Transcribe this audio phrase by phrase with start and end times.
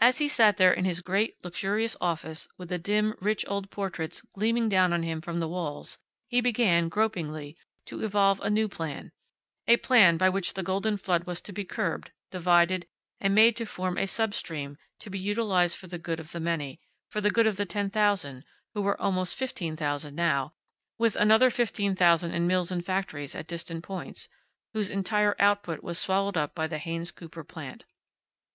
[0.00, 4.22] As he sat there in his great, luxurious office, with the dim, rich old portraits
[4.32, 5.98] gleaming down on him from the walls,
[6.30, 9.12] he began, gropingly, to evolve a new plan;
[9.68, 12.86] a plan by which the golden flood was to be curbed, divided,
[13.20, 16.40] and made to form a sub stream, to be utilized for the good of the
[16.40, 16.80] many;
[17.10, 20.54] for the good of the Ten Thousand, who were almost Fifteen Thousand now,
[20.96, 24.26] with another fifteen thousand in mills and factories at distant points,
[24.72, 27.84] whose entire output was swallowed up by the Haynes Cooper plant.